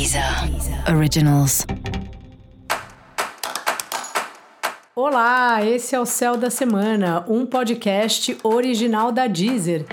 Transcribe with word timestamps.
Deezer 0.00 0.24
Originals. 0.96 1.66
Olá, 4.96 5.62
esse 5.62 5.94
é 5.94 6.00
o 6.00 6.06
Céu 6.06 6.38
da 6.38 6.48
Semana, 6.48 7.22
um 7.28 7.44
podcast 7.44 8.38
original 8.42 9.12
da 9.12 9.26
Deezer. 9.26 9.84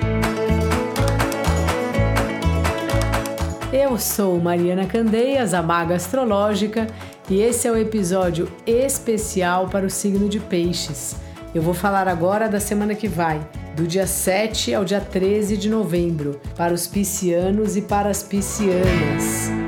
Eu 3.74 3.98
sou 3.98 4.40
Mariana 4.40 4.86
Candeias, 4.86 5.54
a 5.54 5.62
maga 5.62 5.96
astrológica, 5.96 6.88
e 7.30 7.42
esse 7.42 7.68
é 7.68 7.72
o 7.74 7.78
episódio 7.78 8.50
especial 8.66 9.68
para 9.68 9.86
o 9.86 9.90
signo 9.90 10.30
de 10.30 10.40
Peixes. 10.40 11.18
Eu 11.54 11.62
vou 11.62 11.74
falar 11.74 12.08
agora 12.08 12.48
da 12.48 12.62
semana 12.62 12.96
que 12.96 13.10
vai, 13.10 13.46
do 13.76 13.86
dia 13.86 14.08
7 14.08 14.74
ao 14.74 14.86
dia 14.86 15.02
13 15.02 15.58
de 15.58 15.70
novembro, 15.70 16.40
para 16.56 16.74
os 16.74 16.88
piscianos 16.88 17.76
e 17.76 17.82
para 17.82 18.10
as 18.10 18.24
piscianas. 18.24 19.67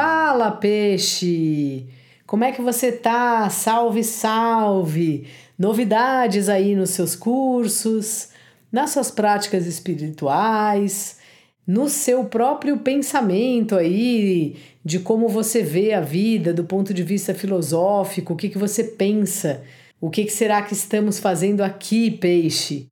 Fala, 0.00 0.52
peixe! 0.52 1.88
Como 2.24 2.44
é 2.44 2.52
que 2.52 2.62
você 2.62 2.92
tá? 2.92 3.50
Salve, 3.50 4.04
salve! 4.04 5.26
Novidades 5.58 6.48
aí 6.48 6.76
nos 6.76 6.90
seus 6.90 7.16
cursos, 7.16 8.28
nas 8.70 8.90
suas 8.90 9.10
práticas 9.10 9.66
espirituais, 9.66 11.18
no 11.66 11.88
seu 11.88 12.24
próprio 12.26 12.76
pensamento 12.76 13.74
aí, 13.74 14.54
de 14.84 15.00
como 15.00 15.28
você 15.28 15.64
vê 15.64 15.92
a 15.92 16.00
vida 16.00 16.54
do 16.54 16.62
ponto 16.62 16.94
de 16.94 17.02
vista 17.02 17.34
filosófico, 17.34 18.34
o 18.34 18.36
que, 18.36 18.50
que 18.50 18.58
você 18.58 18.84
pensa, 18.84 19.64
o 20.00 20.08
que, 20.08 20.26
que 20.26 20.32
será 20.32 20.62
que 20.62 20.74
estamos 20.74 21.18
fazendo 21.18 21.60
aqui, 21.60 22.08
peixe? 22.08 22.86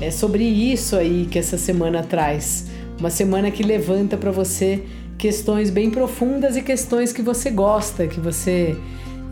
É 0.00 0.12
sobre 0.12 0.44
isso 0.44 0.94
aí 0.94 1.26
que 1.28 1.38
essa 1.38 1.58
semana 1.58 2.02
traz. 2.04 2.66
Uma 3.00 3.10
semana 3.10 3.50
que 3.50 3.64
levanta 3.64 4.16
para 4.16 4.30
você 4.30 4.84
questões 5.16 5.70
bem 5.70 5.90
profundas 5.90 6.56
e 6.56 6.62
questões 6.62 7.12
que 7.12 7.20
você 7.20 7.50
gosta, 7.50 8.06
que 8.06 8.20
você 8.20 8.76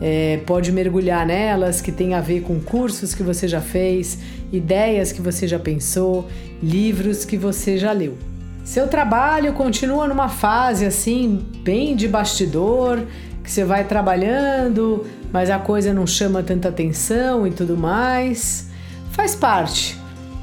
é, 0.01 0.41
pode 0.45 0.73
mergulhar 0.73 1.25
nelas, 1.25 1.79
que 1.79 1.91
tem 1.91 2.13
a 2.13 2.19
ver 2.19 2.41
com 2.41 2.59
cursos 2.59 3.15
que 3.15 3.23
você 3.23 3.47
já 3.47 3.61
fez, 3.61 4.19
ideias 4.51 5.13
que 5.13 5.21
você 5.21 5.47
já 5.47 5.57
pensou, 5.57 6.27
livros 6.61 7.23
que 7.23 7.37
você 7.37 7.77
já 7.77 7.93
leu. 7.93 8.17
Seu 8.65 8.89
trabalho 8.89 9.53
continua 9.53 10.05
numa 10.05 10.27
fase 10.27 10.85
assim, 10.85 11.45
bem 11.63 11.95
de 11.95 12.09
bastidor, 12.09 13.03
que 13.41 13.49
você 13.49 13.63
vai 13.63 13.85
trabalhando, 13.85 15.05
mas 15.31 15.49
a 15.49 15.57
coisa 15.57 15.93
não 15.93 16.05
chama 16.05 16.43
tanta 16.43 16.67
atenção 16.67 17.47
e 17.47 17.51
tudo 17.51 17.77
mais. 17.77 18.67
Faz 19.11 19.33
parte 19.33 19.97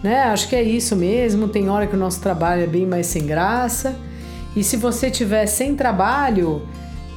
né? 0.04 0.24
Acho 0.24 0.50
que 0.50 0.54
é 0.54 0.62
isso 0.62 0.94
mesmo. 0.94 1.48
Tem 1.48 1.70
hora 1.70 1.86
que 1.86 1.96
o 1.96 1.98
nosso 1.98 2.20
trabalho 2.20 2.62
é 2.62 2.66
bem 2.66 2.84
mais 2.84 3.06
sem 3.06 3.24
graça. 3.24 3.96
E 4.54 4.62
se 4.62 4.76
você 4.76 5.10
tiver 5.10 5.46
sem 5.46 5.74
trabalho, 5.74 6.68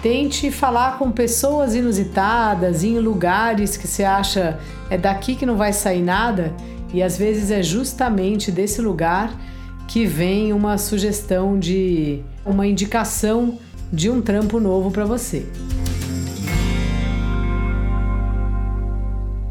tente 0.01 0.49
falar 0.49 0.97
com 0.97 1.11
pessoas 1.11 1.75
inusitadas, 1.75 2.85
em 2.85 2.97
lugares 2.97 3.75
que 3.75 3.85
você 3.85 4.05
acha 4.05 4.57
é 4.89 4.97
daqui 4.97 5.35
que 5.35 5.45
não 5.45 5.57
vai 5.57 5.73
sair 5.73 6.01
nada, 6.01 6.55
e 6.93 7.03
às 7.03 7.17
vezes 7.17 7.51
é 7.51 7.61
justamente 7.61 8.53
desse 8.53 8.81
lugar 8.81 9.37
que 9.85 10.05
vem 10.05 10.53
uma 10.53 10.77
sugestão 10.77 11.59
de 11.59 12.21
uma 12.45 12.65
indicação 12.65 13.59
de 13.91 14.09
um 14.09 14.21
trampo 14.21 14.61
novo 14.61 14.91
para 14.91 15.03
você. 15.03 15.45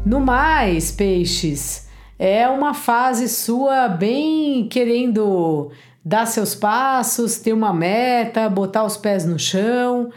No 0.03 0.19
mais, 0.19 0.91
peixes, 0.91 1.86
é 2.19 2.47
uma 2.47 2.73
fase 2.73 3.29
sua 3.29 3.87
bem 3.87 4.67
querendo 4.67 5.71
dar 6.03 6.25
seus 6.25 6.55
passos, 6.55 7.37
ter 7.37 7.53
uma 7.53 7.73
meta, 7.73 8.49
botar 8.49 8.83
os 8.83 8.97
pés 8.97 9.25
no 9.25 9.37
chão. 9.37 10.09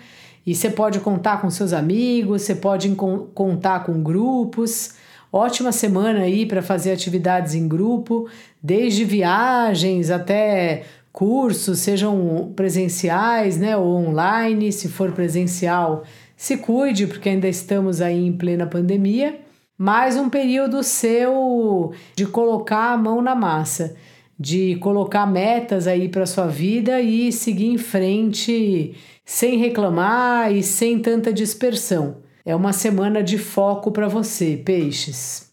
E 0.47 0.55
você 0.55 0.71
pode 0.71 1.01
contar 1.01 1.41
com 1.41 1.51
seus 1.51 1.73
amigos, 1.73 2.43
você 2.43 2.55
pode 2.55 2.89
contar 3.35 3.85
com 3.85 4.03
grupos. 4.03 4.95
Ótima 5.33 5.73
semana 5.73 6.21
aí 6.21 6.47
para 6.47 6.63
fazer 6.63 6.93
atividades 6.93 7.55
em 7.55 7.69
grupo, 7.69 8.29
desde 8.63 9.05
viagens 9.05 10.11
até 10.11 10.85
cursos, 11.13 11.81
sejam 11.81 12.53
presenciais, 12.57 13.59
né, 13.59 13.77
ou 13.77 14.09
online. 14.09 14.73
Se 14.73 14.89
for 14.89 15.13
presencial, 15.13 16.05
se 16.37 16.57
cuide, 16.57 17.07
porque 17.07 17.29
ainda 17.29 17.47
estamos 17.47 18.01
aí 18.01 18.27
em 18.27 18.33
plena 18.33 18.67
pandemia 18.67 19.50
mais 19.83 20.15
um 20.15 20.29
período 20.29 20.83
seu 20.83 21.95
de 22.15 22.27
colocar 22.27 22.93
a 22.93 22.99
mão 22.99 23.23
na 23.23 23.35
massa, 23.35 23.97
de 24.39 24.77
colocar 24.77 25.25
metas 25.25 25.87
aí 25.87 26.07
para 26.07 26.27
sua 26.27 26.47
vida 26.47 27.01
e 27.01 27.33
seguir 27.33 27.69
em 27.69 27.79
frente 27.79 28.95
sem 29.25 29.57
reclamar 29.57 30.53
e 30.53 30.63
sem 30.63 30.99
tanta 30.99 31.33
dispersão. 31.33 32.17
É 32.45 32.55
uma 32.55 32.75
semana 32.75 33.23
de 33.23 33.39
foco 33.39 33.91
para 33.91 34.07
você, 34.07 34.61
peixes. 34.63 35.51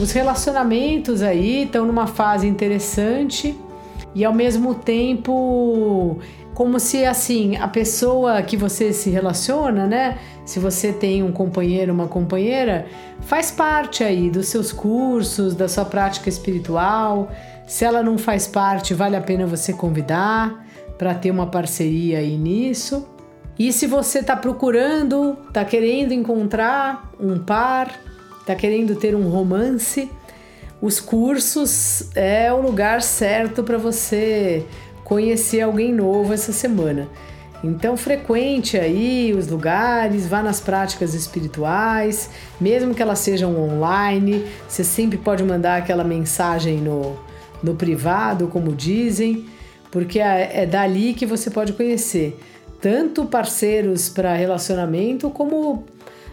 Os 0.00 0.12
relacionamentos 0.12 1.20
aí 1.20 1.64
estão 1.64 1.84
numa 1.84 2.06
fase 2.06 2.46
interessante 2.46 3.54
e 4.14 4.24
ao 4.24 4.32
mesmo 4.32 4.74
tempo 4.74 6.18
como 6.54 6.78
se 6.78 7.04
assim 7.04 7.56
a 7.56 7.66
pessoa 7.66 8.42
que 8.42 8.56
você 8.56 8.92
se 8.92 9.10
relaciona, 9.10 9.86
né? 9.86 10.18
Se 10.44 10.58
você 10.58 10.92
tem 10.92 11.22
um 11.22 11.32
companheiro, 11.32 11.92
uma 11.92 12.08
companheira, 12.08 12.86
faz 13.20 13.50
parte 13.50 14.04
aí 14.04 14.30
dos 14.30 14.48
seus 14.48 14.72
cursos, 14.72 15.54
da 15.54 15.68
sua 15.68 15.84
prática 15.84 16.28
espiritual. 16.28 17.30
Se 17.66 17.84
ela 17.84 18.02
não 18.02 18.18
faz 18.18 18.46
parte, 18.46 18.92
vale 18.92 19.16
a 19.16 19.20
pena 19.20 19.46
você 19.46 19.72
convidar 19.72 20.66
para 20.98 21.14
ter 21.14 21.30
uma 21.30 21.46
parceria 21.46 22.18
aí 22.18 22.36
nisso. 22.36 23.08
E 23.58 23.72
se 23.72 23.86
você 23.86 24.18
está 24.18 24.36
procurando, 24.36 25.38
está 25.48 25.64
querendo 25.64 26.12
encontrar 26.12 27.10
um 27.18 27.38
par, 27.38 27.98
está 28.40 28.54
querendo 28.54 28.96
ter 28.96 29.14
um 29.14 29.28
romance, 29.28 30.10
os 30.82 30.98
cursos 30.98 32.08
é 32.12 32.52
o 32.52 32.60
lugar 32.60 33.02
certo 33.02 33.62
para 33.62 33.78
você 33.78 34.66
conhecer 35.04 35.60
alguém 35.60 35.92
novo 35.92 36.34
essa 36.34 36.52
semana. 36.52 37.08
Então 37.62 37.96
frequente 37.96 38.76
aí 38.76 39.32
os 39.32 39.46
lugares, 39.46 40.26
vá 40.26 40.42
nas 40.42 40.60
práticas 40.60 41.14
espirituais, 41.14 42.28
mesmo 42.60 42.92
que 42.92 43.00
elas 43.00 43.20
sejam 43.20 43.56
online, 43.56 44.44
você 44.68 44.82
sempre 44.82 45.16
pode 45.16 45.44
mandar 45.44 45.76
aquela 45.76 46.02
mensagem 46.02 46.78
no, 46.78 47.16
no 47.62 47.76
privado, 47.76 48.48
como 48.48 48.74
dizem, 48.74 49.46
porque 49.88 50.18
é, 50.18 50.62
é 50.62 50.66
dali 50.66 51.14
que 51.14 51.24
você 51.24 51.48
pode 51.48 51.74
conhecer 51.74 52.36
tanto 52.80 53.24
parceiros 53.24 54.08
para 54.08 54.34
relacionamento 54.34 55.30
como 55.30 55.84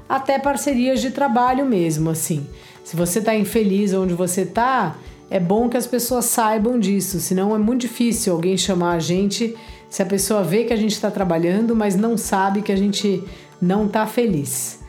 até 0.09 0.39
parcerias 0.39 0.99
de 0.99 1.11
trabalho 1.11 1.63
mesmo, 1.65 2.09
assim. 2.09 2.47
Se 2.83 2.95
você 2.95 3.19
está 3.19 3.35
infeliz 3.35 3.93
onde 3.93 4.15
você 4.15 4.41
está, 4.41 4.95
é 5.29 5.39
bom 5.39 5.69
que 5.69 5.77
as 5.77 5.85
pessoas 5.85 6.25
saibam 6.25 6.79
disso, 6.79 7.19
senão 7.19 7.55
é 7.55 7.59
muito 7.59 7.81
difícil 7.81 8.33
alguém 8.33 8.57
chamar 8.57 8.93
a 8.93 8.99
gente 8.99 9.55
se 9.87 10.01
a 10.01 10.05
pessoa 10.05 10.43
vê 10.43 10.63
que 10.63 10.73
a 10.73 10.75
gente 10.75 10.91
está 10.91 11.11
trabalhando, 11.11 11.75
mas 11.75 11.95
não 11.95 12.17
sabe 12.17 12.63
que 12.63 12.71
a 12.71 12.75
gente 12.75 13.23
não 13.61 13.85
está 13.85 14.07
feliz. 14.07 14.79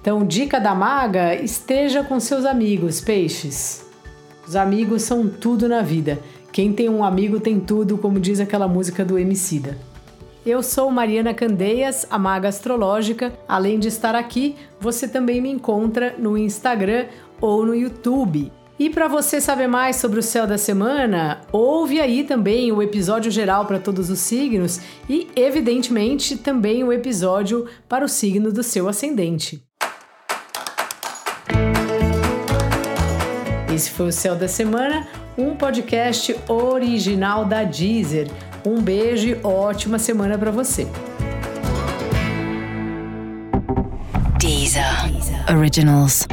Então, 0.00 0.24
dica 0.26 0.58
da 0.58 0.74
maga: 0.74 1.34
esteja 1.34 2.02
com 2.02 2.18
seus 2.18 2.44
amigos, 2.44 3.00
peixes. 3.00 3.84
Os 4.46 4.56
amigos 4.56 5.02
são 5.02 5.28
tudo 5.28 5.68
na 5.68 5.82
vida. 5.82 6.18
Quem 6.50 6.72
tem 6.72 6.88
um 6.88 7.04
amigo 7.04 7.40
tem 7.40 7.60
tudo, 7.60 7.96
como 7.96 8.20
diz 8.20 8.40
aquela 8.40 8.68
música 8.68 9.04
do 9.04 9.18
Emicida. 9.18 9.78
Eu 10.44 10.60
sou 10.60 10.90
Mariana 10.90 11.32
Candeias, 11.32 12.04
a 12.10 12.18
maga 12.18 12.48
astrológica. 12.48 13.32
Além 13.46 13.78
de 13.78 13.86
estar 13.86 14.16
aqui, 14.16 14.56
você 14.80 15.06
também 15.06 15.40
me 15.40 15.48
encontra 15.48 16.16
no 16.18 16.36
Instagram 16.36 17.06
ou 17.40 17.64
no 17.64 17.72
YouTube. 17.72 18.50
E 18.76 18.90
para 18.90 19.06
você 19.06 19.40
saber 19.40 19.68
mais 19.68 19.96
sobre 19.96 20.18
o 20.18 20.22
céu 20.22 20.44
da 20.44 20.58
semana, 20.58 21.42
ouve 21.52 22.00
aí 22.00 22.24
também 22.24 22.72
o 22.72 22.82
episódio 22.82 23.30
geral 23.30 23.66
para 23.66 23.78
todos 23.78 24.10
os 24.10 24.18
signos 24.18 24.80
e, 25.08 25.28
evidentemente, 25.36 26.36
também 26.36 26.82
o 26.82 26.92
episódio 26.92 27.68
para 27.88 28.04
o 28.04 28.08
signo 28.08 28.50
do 28.50 28.64
seu 28.64 28.88
ascendente. 28.88 29.62
Esse 33.72 33.90
foi 33.90 34.08
o 34.08 34.12
Céu 34.12 34.34
da 34.34 34.48
Semana, 34.48 35.06
um 35.38 35.54
podcast 35.54 36.34
original 36.48 37.44
da 37.44 37.62
Deezer. 37.62 38.26
Um 38.64 38.80
beijo 38.80 39.28
e 39.28 39.40
ótima 39.42 39.98
semana 39.98 40.38
para 40.38 40.50
você. 40.50 40.86
Deezer. 44.38 44.84
Originals. 45.50 46.26